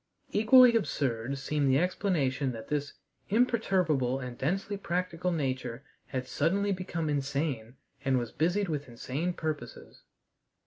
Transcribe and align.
Equally 0.31 0.75
absurd 0.75 1.37
seemed 1.37 1.69
the 1.69 1.77
explanation 1.77 2.53
that 2.53 2.69
this 2.69 2.93
imperturbable 3.29 4.19
and 4.19 4.35
densely 4.35 4.75
practical 4.75 5.31
nature 5.31 5.83
had 6.07 6.25
suddenly 6.27 6.71
become 6.71 7.07
insane 7.07 7.75
and 8.03 8.17
was 8.17 8.31
busied 8.31 8.67
with 8.67 8.87
insane 8.89 9.31
purposes. 9.31 10.01